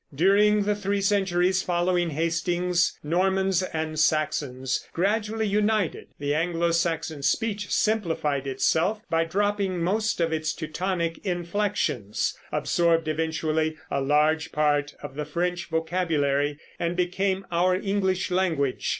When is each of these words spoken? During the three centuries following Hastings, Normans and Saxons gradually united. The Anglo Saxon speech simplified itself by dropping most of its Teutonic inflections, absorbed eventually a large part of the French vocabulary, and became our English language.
During 0.15 0.63
the 0.63 0.73
three 0.73 0.99
centuries 0.99 1.61
following 1.61 2.09
Hastings, 2.09 2.97
Normans 3.03 3.61
and 3.61 3.99
Saxons 3.99 4.87
gradually 4.93 5.45
united. 5.45 6.07
The 6.17 6.33
Anglo 6.33 6.71
Saxon 6.71 7.21
speech 7.21 7.69
simplified 7.71 8.47
itself 8.47 9.03
by 9.11 9.25
dropping 9.25 9.77
most 9.83 10.19
of 10.19 10.33
its 10.33 10.55
Teutonic 10.55 11.19
inflections, 11.23 12.35
absorbed 12.51 13.07
eventually 13.07 13.77
a 13.91 14.01
large 14.01 14.51
part 14.51 14.95
of 15.03 15.13
the 15.13 15.23
French 15.23 15.65
vocabulary, 15.69 16.57
and 16.79 16.95
became 16.95 17.45
our 17.51 17.75
English 17.75 18.31
language. 18.31 18.89